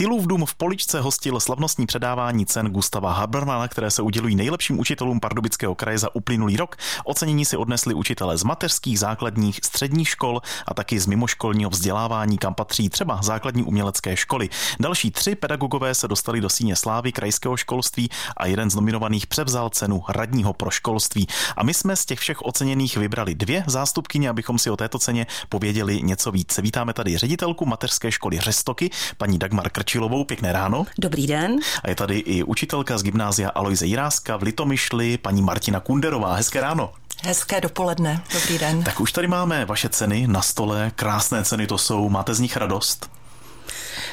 [0.00, 5.20] Tylův dům v Poličce hostil slavnostní předávání cen Gustava Habermana, které se udělují nejlepším učitelům
[5.20, 6.76] Pardubického kraje za uplynulý rok.
[7.04, 12.54] Ocenění si odnesli učitele z mateřských, základních, středních škol a taky z mimoškolního vzdělávání, kam
[12.54, 14.48] patří třeba základní umělecké školy.
[14.80, 19.70] Další tři pedagogové se dostali do síně slávy krajského školství a jeden z nominovaných převzal
[19.70, 21.26] cenu radního pro školství.
[21.56, 25.26] A my jsme z těch všech oceněných vybrali dvě zástupkyně, abychom si o této ceně
[25.48, 26.58] pověděli něco víc.
[26.58, 30.24] Vítáme tady ředitelku mateřské školy Řestoky, paní Dagmar Krčilovou.
[30.24, 30.86] Pěkné ráno.
[30.98, 31.56] Dobrý den.
[31.82, 36.34] A je tady i učitelka z gymnázia Aloise Jiráska v Litomyšli, paní Martina Kunderová.
[36.34, 36.92] Hezké ráno.
[37.22, 38.82] Hezké dopoledne, dobrý den.
[38.82, 42.56] Tak už tady máme vaše ceny na stole, krásné ceny to jsou, máte z nich
[42.56, 43.10] radost?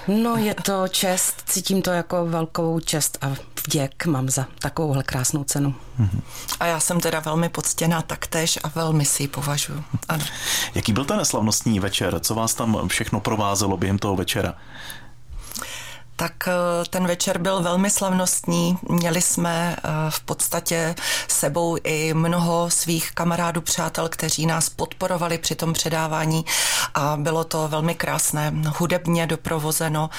[0.08, 3.36] No je to čest, cítím to jako velkou čest a
[3.68, 5.76] vděk mám za takovouhle krásnou cenu.
[6.60, 9.84] A já jsem teda velmi poctěná taktéž a velmi si ji považuji.
[10.10, 10.26] Ano.
[10.76, 12.20] Jaký byl ten slavnostní večer?
[12.20, 14.54] Co vás tam všechno provázelo během toho večera?
[16.18, 16.52] Tak eh,
[16.90, 18.78] ten večer byl velmi slavnostní.
[18.90, 20.96] Měli jsme eh, v podstatě
[21.28, 26.46] sebou i mnoho svých kamarádů, přátel, kteří nás podporovali při tom předávání
[26.94, 30.10] a bylo to velmi krásné, hudebně doprovozeno.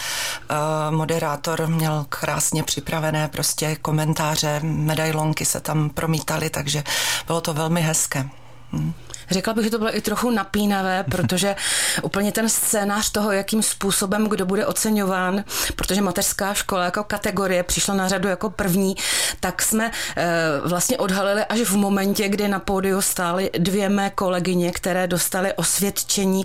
[0.51, 0.55] Eh,
[0.91, 6.85] moderátor měl krásně připravené prostě komentáře, medailonky se tam promítaly, takže
[7.27, 8.29] bylo to velmi hezké.
[8.73, 8.93] Hm.
[9.31, 11.57] Řekla bych, že to bylo i trochu napínavé, protože
[12.03, 15.45] úplně ten scénář toho, jakým způsobem kdo bude oceňován,
[15.77, 18.97] protože mateřská škola jako kategorie přišla na řadu jako první,
[19.41, 20.27] tak jsme e,
[20.65, 26.43] vlastně odhalili až v momentě, kdy na pódiu stály dvě mé kolegyně, které dostaly osvědčení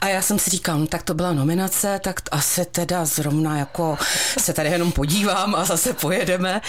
[0.00, 3.98] a já jsem si říkal, no, tak to byla nominace, tak asi teda zrovna jako
[4.38, 6.60] se tady jenom podívám a zase pojedeme.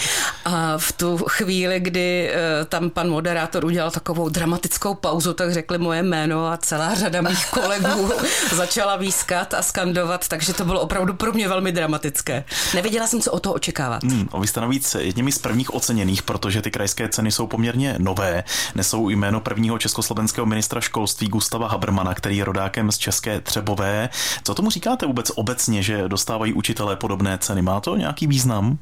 [0.45, 5.77] A v tu chvíli, kdy e, tam pan moderátor udělal takovou dramatickou pauzu, tak řekli
[5.77, 8.11] moje jméno a celá řada mých kolegů
[8.55, 12.43] začala výskat a skandovat, takže to bylo opravdu pro mě velmi dramatické.
[12.75, 14.03] Nevěděla jsem, co o to očekávat.
[14.03, 18.43] Hmm, vy jste navíc jedněmi z prvních oceněných, protože ty krajské ceny jsou poměrně nové.
[18.75, 24.09] Nesou jméno prvního československého ministra školství Gustava Habermana, který je rodákem z České Třebové.
[24.43, 27.61] Co tomu říkáte vůbec obecně, že dostávají učitelé podobné ceny?
[27.61, 28.77] Má to nějaký význam?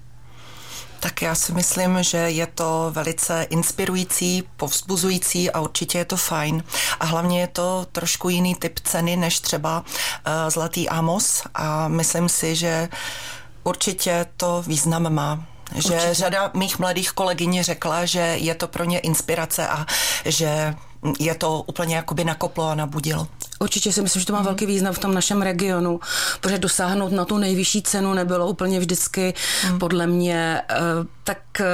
[1.00, 6.64] Tak já si myslím, že je to velice inspirující, povzbuzující a určitě je to fajn.
[7.00, 12.30] A hlavně je to trošku jiný typ ceny než třeba uh, Zlatý Amos a myslím
[12.30, 12.90] si, že
[13.64, 15.57] určitě to význam má.
[15.76, 16.14] Že Určitě.
[16.14, 19.86] řada mých mladých kolegyň řekla, že je to pro ně inspirace a
[20.26, 20.76] že
[21.20, 23.28] je to úplně jakoby nakoplo a nabudilo.
[23.60, 26.00] Určitě si myslím, že to má velký význam v tom našem regionu,
[26.42, 29.80] protože dosáhnout na tu nejvyšší cenu nebylo úplně vždycky hmm.
[29.80, 30.76] podle mě eh,
[31.28, 31.66] tak eh,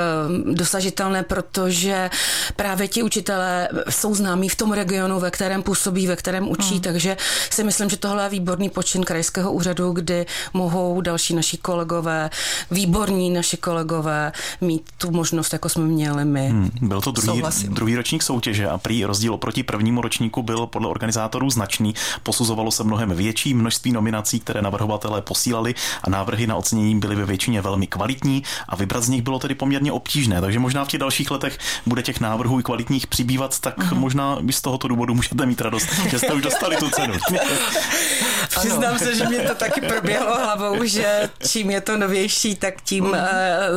[0.54, 2.10] dosažitelné, protože
[2.56, 6.82] právě ti učitelé jsou známí v tom regionu, ve kterém působí, ve kterém učí, hmm.
[6.82, 7.18] takže
[7.50, 12.30] si myslím, že tohle je výborný počin krajského úřadu, kdy mohou další naši kolegové,
[12.72, 14.32] výborní naši kolegové
[14.62, 16.48] mít tu možnost, jako jsme měli my.
[16.50, 16.72] Hmm.
[16.82, 21.50] Byl to druhý, druhý ročník soutěže a prý rozdíl oproti prvnímu ročníku byl podle organizátorů
[21.50, 21.96] značný.
[22.24, 27.26] Posuzovalo se mnohem větší množství nominací, které navrhovatelé posílali a návrhy na ocenění byly ve
[27.26, 30.42] většině velmi kvalitní a vybrat z nich bylo tedy poměrně obtížné.
[30.42, 33.96] Takže možná v těch dalších letech bude těch návrhů i kvalitních přibývat, tak uh-huh.
[33.96, 37.14] možná i z tohoto důvodu můžete mít radost, že jste už dostali tu cenu.
[38.50, 43.06] Přiznám se, že mě to taky proběhlo hlavou, že čím je to novější, tak tím
[43.06, 43.18] uh,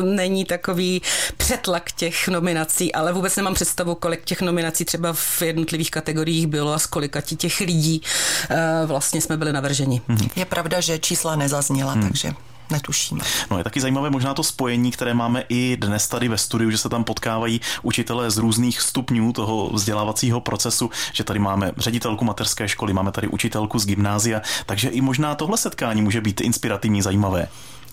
[0.02, 1.02] není takový
[1.36, 6.72] přetlak těch nominací, ale vůbec nemám představu, kolik těch nominací třeba v jednotlivých kategoriích bylo
[6.72, 8.02] a z kolika těch lidí
[8.50, 10.00] uh, vlastně jsme byli navrženi.
[10.36, 12.02] Je pravda, že čísla nezazněla, hmm.
[12.02, 12.32] takže
[12.70, 13.24] netušíme.
[13.50, 16.78] No je taky zajímavé možná to spojení, které máme i dnes tady ve studiu, že
[16.78, 22.68] se tam potkávají učitelé z různých stupňů toho vzdělávacího procesu, že tady máme ředitelku mateřské
[22.68, 27.48] školy, máme tady učitelku z gymnázia, takže i možná tohle setkání může být inspirativní, zajímavé.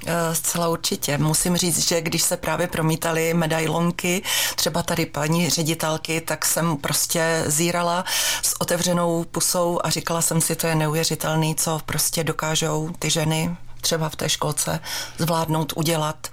[0.06, 1.18] Eh, zcela určitě.
[1.18, 4.22] Musím říct, že když se právě promítaly medailonky,
[4.56, 8.06] třeba tady paní ředitelky, tak jsem prostě zírala
[8.42, 13.56] s otevřenou pusou a říkala jsem si, to je neuvěřitelný, co prostě dokážou ty ženy
[13.84, 14.80] třeba v té školce
[15.18, 16.28] zvládnout udělat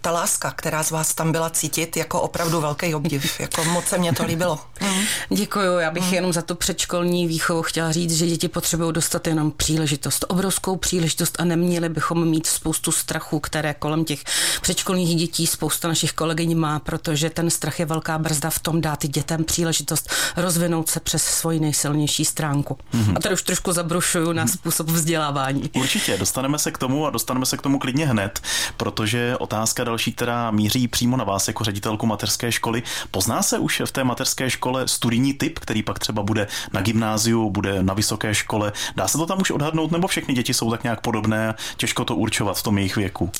[0.00, 3.40] ta láska, která z vás tam byla cítit, jako opravdu velký obdiv.
[3.40, 4.58] Jako moc se mě to líbilo.
[4.80, 5.02] Mm.
[5.36, 5.78] Děkuju.
[5.78, 6.14] Já bych mm.
[6.14, 11.40] jenom za tu předškolní výchovu chtěla říct, že děti potřebují dostat jenom příležitost, obrovskou příležitost
[11.40, 14.24] a neměli bychom mít spoustu strachu, které kolem těch
[14.60, 19.06] předškolních dětí spousta našich kolegyň má, protože ten strach je velká brzda v tom dát
[19.06, 22.78] dětem příležitost rozvinout se přes svoji nejsilnější stránku.
[22.92, 23.16] Mm.
[23.16, 25.70] A tady už trošku zabrušuju na způsob vzdělávání.
[25.74, 28.40] Určitě, dostaneme se k tomu a dostaneme se k tomu klidně hned,
[28.76, 32.82] protože otázka další, která míří přímo na vás jako ředitelku mateřské školy.
[33.10, 37.50] Pozná se už v té mateřské škole studijní typ, který pak třeba bude na gymnáziu,
[37.50, 38.72] bude na vysoké škole.
[38.96, 42.16] Dá se to tam už odhadnout, nebo všechny děti jsou tak nějak podobné, těžko to
[42.16, 43.30] určovat v tom jejich věku?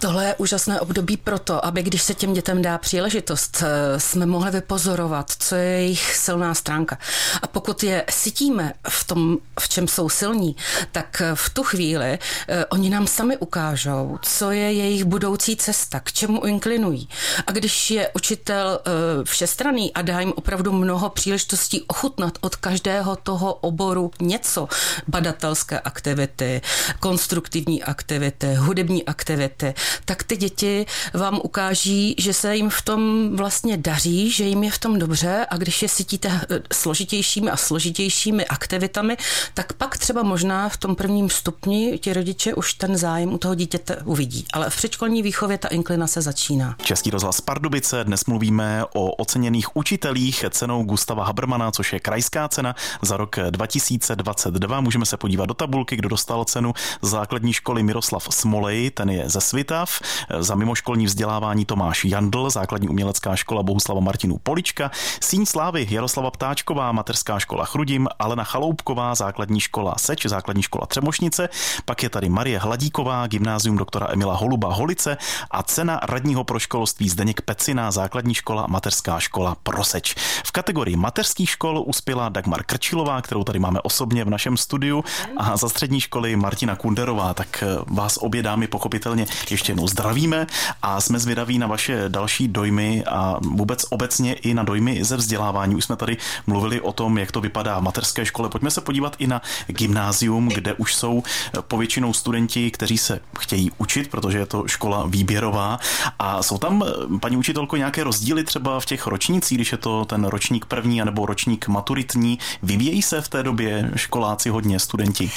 [0.00, 4.50] Tohle je úžasné období proto, aby když se těm dětem dá příležitost, eh, jsme mohli
[4.50, 6.98] vypozorovat, co je jejich silná stránka.
[7.42, 10.56] A pokud je sytíme v tom, v čem jsou silní,
[10.92, 12.18] tak eh, v tu chvíli
[12.48, 17.08] eh, oni nám sami ukážou, co je jejich budoucí cesta, k čemu inklinují.
[17.46, 18.80] A když je učitel
[19.24, 24.68] všestraný a dá jim opravdu mnoho příležitostí ochutnat od každého toho oboru něco,
[25.08, 26.60] badatelské aktivity,
[27.00, 29.74] konstruktivní aktivity, hudební aktivity,
[30.04, 34.70] tak ty děti vám ukáží, že se jim v tom vlastně daří, že jim je
[34.70, 39.16] v tom dobře a když je sytíte eh, složitějšími a složitějšími aktivitami,
[39.54, 43.54] tak pak třeba možná v tom prvním stupni ti rodiče už ten zájem u toho
[43.54, 44.46] dítěte uvidí.
[44.52, 46.76] Ale v předškolní výchově ta inklinace začíná.
[46.82, 52.74] Český rozhlas Pardubice, dnes mluvíme o oceněných učitelích cenou Gustava Habermana, což je krajská cena
[53.02, 54.80] za rok 2022.
[54.80, 59.40] Můžeme se podívat do tabulky, kdo dostal cenu základní školy Miroslav Smolej, ten je ze
[59.40, 60.00] Svita Ústav,
[60.38, 64.90] za mimoškolní vzdělávání Tomáš Jandl, základní umělecká škola Bohuslava Martinů Polička,
[65.20, 71.48] Síň Slávy Jaroslava Ptáčková, mateřská škola Chrudim, Alena Chaloupková, základní škola Seč, základní škola Třemošnice,
[71.84, 75.16] pak je tady Marie Hladíková, gymnázium doktora Emila Holuba Holice
[75.50, 80.14] a cena radního pro školství Zdeněk Pecina, základní škola mateřská škola Proseč.
[80.44, 85.04] V kategorii mateřských škol uspěla Dagmar Krčilová, kterou tady máme osobně v našem studiu
[85.36, 90.46] a za střední školy Martina Kunderová, tak vás obě dámy pochopitelně ještě ještě jednou zdravíme
[90.82, 95.74] a jsme zvědaví na vaše další dojmy a vůbec obecně i na dojmy ze vzdělávání.
[95.74, 96.16] Už jsme tady
[96.46, 98.48] mluvili o tom, jak to vypadá v mateřské škole.
[98.48, 101.22] Pojďme se podívat i na gymnázium, kde už jsou
[101.60, 105.78] povětšinou studenti, kteří se chtějí učit, protože je to škola výběrová.
[106.18, 106.84] A jsou tam,
[107.20, 111.26] paní učitelko, nějaké rozdíly třeba v těch ročnících, když je to ten ročník první anebo
[111.26, 112.38] ročník maturitní?
[112.62, 115.30] Vyvíjejí se v té době školáci hodně, studenti?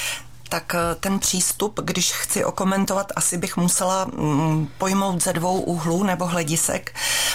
[0.52, 6.02] Tak eh, ten přístup, když chci okomentovat, asi bych musela mm, pojmout ze dvou úhlů
[6.02, 6.94] nebo hledisek.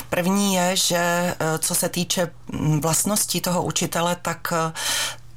[0.09, 4.73] První je, že eh, co se týče mm, vlastností toho učitele, tak eh,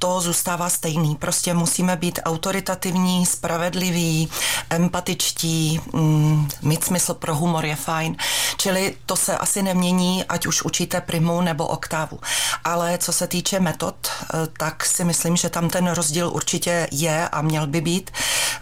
[0.00, 1.16] to zůstává stejný.
[1.16, 4.28] Prostě musíme být autoritativní, spravedliví,
[4.70, 8.16] empatičtí, mm, mít smysl pro humor je fajn.
[8.56, 12.20] Čili to se asi nemění, ať už učíte primu nebo oktávu.
[12.64, 14.26] Ale co se týče metod, eh,
[14.58, 18.10] tak si myslím, že tam ten rozdíl určitě je a měl by být.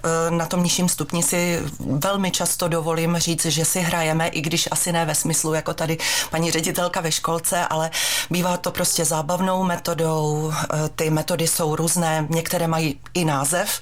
[0.05, 4.69] Eh, na tom nižším stupni si velmi často dovolím říct, že si hrajeme, i když
[4.71, 5.99] asi ne ve smyslu jako tady
[6.31, 7.91] paní ředitelka ve školce, ale
[8.31, 10.53] bývá to prostě zábavnou metodou.
[10.53, 13.81] Eh, ty metody jsou různé, některé mají i název,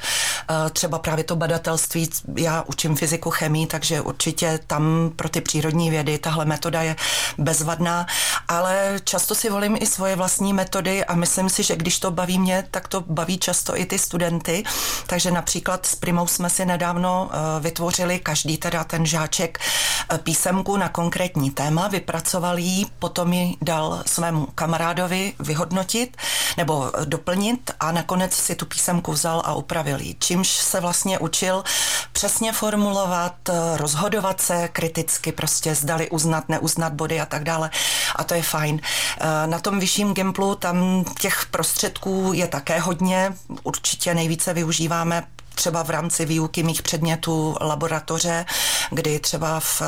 [0.72, 6.06] třeba právě to badatelství, já učím fyziku, chemii, takže určitě tam pro ty přírodní vědy
[6.06, 6.18] vědy.
[6.18, 6.96] Tahle metoda je
[7.38, 8.06] bezvadná,
[8.48, 12.38] ale často si volím i svoje vlastní metody a myslím si, že když to baví
[12.38, 14.64] mě, tak to baví často i ty studenty.
[15.06, 20.76] Takže například s Primou jsme si nedávno eh, vytvořili každý teda ten žáček eh, písemku
[20.76, 26.16] na konkrétní téma, vypracoval ji, potom ji dal svému kamarádovi vyhodnotit
[26.56, 30.14] nebo doplnit a nakonec si tu písemku vzal a upravil ji.
[30.36, 31.64] Čímž se vlastně učil
[32.12, 37.70] přesně formulovat, eh, rozhodovat se kriticky, prostě zdali uznat, neuznat body a tak dále.
[38.16, 38.80] A to je fajn.
[39.20, 43.32] Eh, na tom vyšším Gimplu tam těch prostředků je také hodně.
[43.62, 48.44] Určitě nejvíce využíváme třeba v rámci výuky mých předmětů laboratoře,
[48.90, 49.82] kdy třeba v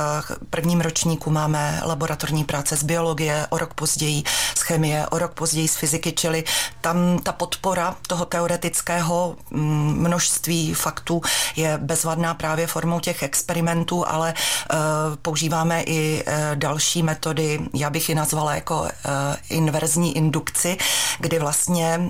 [0.51, 4.23] prvním ročníku máme laboratorní práce z biologie, o rok později
[4.55, 6.45] z chemie, o rok později z fyziky, čili
[6.81, 11.23] tam ta podpora toho teoretického mm, množství faktů
[11.57, 14.79] je bezvadná právě formou těch experimentů, ale uh,
[15.23, 18.89] používáme i uh, další metody, já bych ji nazvala jako
[19.51, 20.77] inverzní indukci,
[21.19, 22.01] kdy vlastně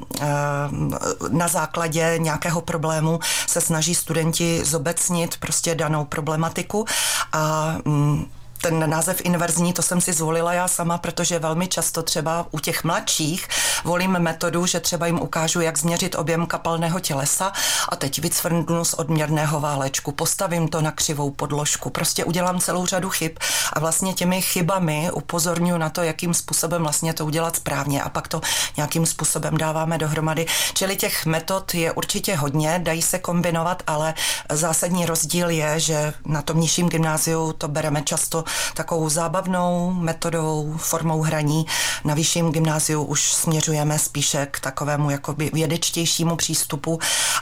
[1.29, 6.85] na základě nějakého problému se snaží studenti zobecnit prostě danou problematiku
[7.33, 12.47] a mm, ten název inverzní, to jsem si zvolila já sama, protože velmi často třeba
[12.51, 13.49] u těch mladších
[13.85, 17.53] volím metodu, že třeba jim ukážu, jak změřit objem kapalného tělesa
[17.89, 23.11] a teď vycvrndnu z odměrného válečku, postavím to na křivou podložku, prostě udělám celou řadu
[23.11, 23.33] chyb
[23.73, 28.29] a vlastně těmi chybami upozorňuji na to, jakým způsobem vlastně to udělat správně a pak
[28.29, 28.41] to
[28.77, 30.47] nějakým způsobem dáváme dohromady.
[30.75, 34.15] Čili těch metod je určitě hodně, dají se kombinovat, ale
[34.53, 41.23] zásadní rozdíl je, že na tom nižším gymnáziu to bereme často takovou zábavnou metodou, formou
[41.23, 41.67] hraní.
[42.05, 46.99] Na vyšším gymnáziu už směřujeme spíše k takovému jakoby vědečtějšímu přístupu,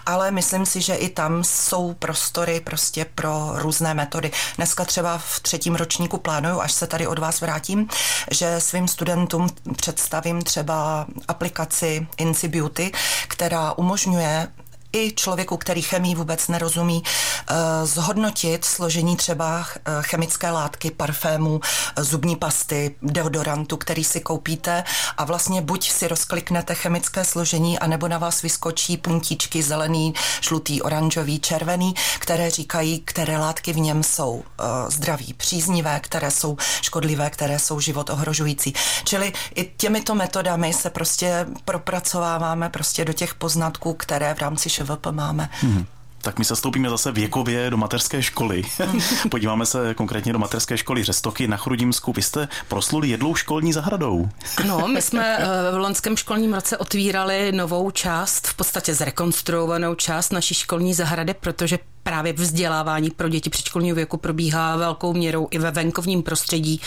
[0.07, 4.31] ale myslím si, že i tam jsou prostory prostě pro různé metody.
[4.57, 7.89] Dneska třeba v třetím ročníku plánuju, až se tady od vás vrátím,
[8.31, 12.93] že svým studentům představím třeba aplikaci Inci Beauty,
[13.29, 14.49] která umožňuje
[14.93, 17.02] i člověku, který chemii vůbec nerozumí,
[17.50, 17.55] eh,
[17.87, 21.61] zhodnotit složení třeba eh, chemické látky, parfému,
[21.97, 24.85] eh, zubní pasty, deodorantu, který si koupíte
[25.16, 31.40] a vlastně buď si rozkliknete chemické složení, anebo na vás vyskočí puntíčky zelený, žlutý, oranžový,
[31.40, 34.45] červený, které říkají, které látky v něm jsou
[34.88, 38.75] zdraví, příznivé, které jsou škodlivé, které jsou život ohrožující.
[39.05, 45.06] Čili i těmito metodami se prostě propracováváme prostě do těch poznatků, které v rámci ŠVP
[45.11, 45.49] máme.
[45.61, 45.87] Hmm.
[46.23, 48.62] Tak my se stoupíme zase věkově do mateřské školy.
[49.30, 52.12] Podíváme se konkrétně do mateřské školy Řestoky na Chrudimsku.
[52.12, 54.28] Vy jste prosluli jedlou školní zahradou.
[54.56, 60.33] Ano, my jsme eh, v loňském školním roce otvírali novou část, v podstatě zrekonstruovanou část
[60.33, 65.71] naší školní zahrady, protože právě vzdělávání pro děti předškolního věku probíhá velkou měrou i ve
[65.71, 66.81] venkovním prostředí.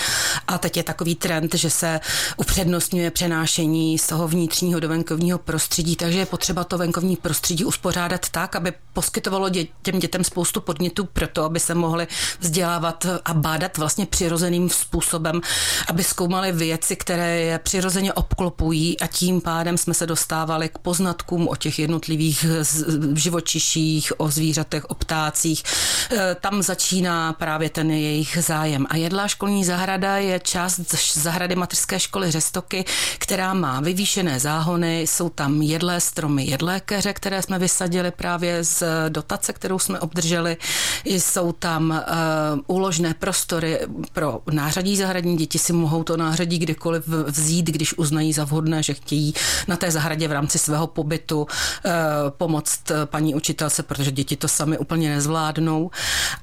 [0.47, 1.99] A teď je takový trend, že se
[2.37, 8.29] upřednostňuje přenášení z toho vnitřního do venkovního prostředí, takže je potřeba to venkovní prostředí uspořádat
[8.29, 12.07] tak, aby poskytovalo dě- těm dětem spoustu podnětů pro to, aby se mohli
[12.39, 15.41] vzdělávat a bádat vlastně přirozeným způsobem,
[15.87, 21.47] aby zkoumali věci, které je přirozeně obklopují a tím pádem jsme se dostávali k poznatkům
[21.47, 22.45] o těch jednotlivých
[23.13, 25.63] živočiších, o zvířatech, o ptácích.
[26.11, 28.85] E, tam začíná právě ten jejich zájem.
[28.89, 30.79] A jedlá školní zahrada je část
[31.13, 32.85] zahrady materské školy Řestoky,
[33.17, 38.83] která má vyvýšené záhony, jsou tam jedlé stromy, jedlé keře, které jsme vysadili právě z
[39.09, 40.57] dotace, kterou jsme obdrželi.
[41.05, 43.79] Jsou tam uh, úložné prostory
[44.13, 45.37] pro nářadí zahradní.
[45.37, 49.33] Děti si mohou to nářadí kdykoliv vzít, když uznají za vhodné, že chtějí
[49.67, 51.47] na té zahradě v rámci svého pobytu uh,
[52.29, 55.91] pomoct paní učitelce, protože děti to sami úplně úplně nezvládnou.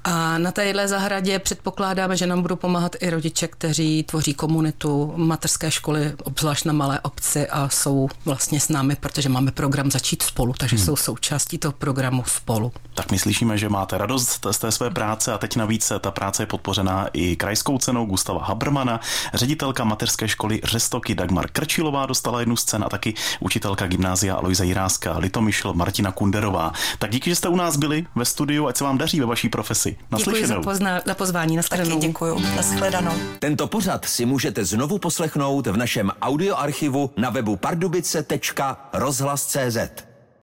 [0.04, 5.70] A na téhle zahradě předpokládáme, že nám budou pomáhat i rodiče, kteří tvoří komunitu mateřské
[5.70, 10.54] školy, obzvlášť na malé obci a jsou vlastně s námi, protože máme program Začít spolu,
[10.58, 10.84] takže hmm.
[10.84, 12.72] jsou součástí toho programu spolu.
[12.94, 16.42] Tak my slyšíme, že máte radost z té své práce a teď navíc ta práce
[16.42, 19.00] je podpořená i krajskou cenou Gustava Habermana.
[19.34, 24.64] Ředitelka mateřské školy Řestoky Dagmar Krčilová dostala jednu z cen a taky učitelka gymnázia Aloisa
[24.64, 26.72] Jiráska, Litomyšl Martina Kunderová.
[26.98, 29.48] Tak díky, že jste u nás byli ve studiu, ať se vám daří ve vaší
[29.48, 29.96] profesi.
[30.16, 31.90] Děkuji za, pozna- za pozvání, nashledanou.
[31.96, 33.12] Taky děkuji, nashledanou.
[33.38, 40.05] Tento pořad si můžete znovu poslechnout v našem audioarchivu na webu pardubice.rozhlas.cz.